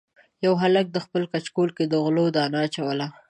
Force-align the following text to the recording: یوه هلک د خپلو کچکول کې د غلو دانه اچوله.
یوه 0.45 0.57
هلک 0.63 0.85
د 0.91 0.97
خپلو 1.05 1.25
کچکول 1.33 1.69
کې 1.77 1.85
د 1.87 1.93
غلو 2.03 2.25
دانه 2.35 2.57
اچوله. 2.65 3.07